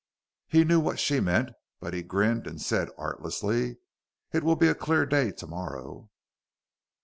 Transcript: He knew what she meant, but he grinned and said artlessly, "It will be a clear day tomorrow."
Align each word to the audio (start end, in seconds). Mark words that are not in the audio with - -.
He 0.47 0.63
knew 0.63 0.79
what 0.79 0.97
she 0.99 1.19
meant, 1.19 1.51
but 1.79 1.93
he 1.93 2.01
grinned 2.01 2.47
and 2.47 2.59
said 2.59 2.89
artlessly, 2.97 3.77
"It 4.33 4.43
will 4.43 4.55
be 4.55 4.67
a 4.67 4.73
clear 4.73 5.05
day 5.05 5.31
tomorrow." 5.31 6.09